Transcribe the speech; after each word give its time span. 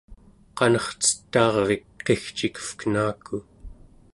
qanercetaarvik 0.57 1.85
qigcikevkenaku 2.05 3.35